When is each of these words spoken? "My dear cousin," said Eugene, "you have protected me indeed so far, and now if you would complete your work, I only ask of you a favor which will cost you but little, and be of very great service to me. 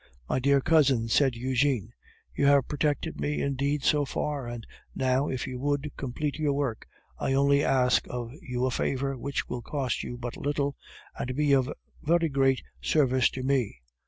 "My 0.27 0.39
dear 0.39 0.61
cousin," 0.61 1.09
said 1.09 1.35
Eugene, 1.35 1.93
"you 2.33 2.47
have 2.47 2.67
protected 2.67 3.21
me 3.21 3.39
indeed 3.39 3.83
so 3.83 4.03
far, 4.03 4.47
and 4.47 4.65
now 4.95 5.27
if 5.27 5.45
you 5.45 5.59
would 5.59 5.91
complete 5.95 6.39
your 6.39 6.53
work, 6.53 6.87
I 7.19 7.33
only 7.33 7.63
ask 7.63 8.07
of 8.09 8.31
you 8.41 8.65
a 8.65 8.71
favor 8.71 9.15
which 9.15 9.47
will 9.47 9.61
cost 9.61 10.01
you 10.03 10.17
but 10.17 10.37
little, 10.37 10.75
and 11.19 11.35
be 11.35 11.53
of 11.53 11.69
very 12.01 12.29
great 12.29 12.63
service 12.81 13.29
to 13.29 13.43
me. 13.43 13.79